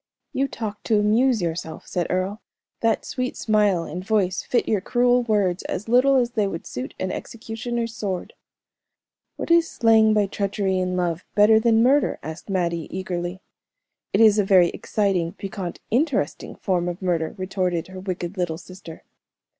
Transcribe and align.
"You 0.33 0.47
talk 0.47 0.81
to 0.85 0.99
amuse 0.99 1.43
yourself," 1.43 1.85
said 1.85 2.07
Earle, 2.09 2.41
"that 2.79 3.05
sweet 3.05 3.37
smile 3.37 3.83
and 3.83 4.03
voice 4.03 4.41
fit 4.41 4.67
your 4.67 4.81
cruel 4.81 5.21
words 5.21 5.61
as 5.65 5.87
little 5.87 6.15
as 6.15 6.31
they 6.31 6.47
would 6.47 6.65
suit 6.65 6.95
an 6.99 7.11
executioner's 7.11 7.93
sword." 7.95 8.33
"What 9.35 9.51
is 9.51 9.69
slaying 9.69 10.15
by 10.15 10.25
treachery 10.25 10.79
in 10.79 10.97
love 10.97 11.23
better 11.35 11.59
than 11.59 11.83
murder?" 11.83 12.17
asked 12.23 12.49
Mattie, 12.49 12.87
eagerly. 12.89 13.41
"It 14.11 14.21
is 14.21 14.39
a 14.39 14.43
very 14.43 14.69
exciting, 14.69 15.33
piquant, 15.33 15.79
interesting 15.91 16.55
form 16.55 16.89
of 16.89 17.03
murder," 17.03 17.35
retorted 17.37 17.89
her 17.89 17.99
wicked 17.99 18.37
little 18.37 18.57
sister. 18.57 19.03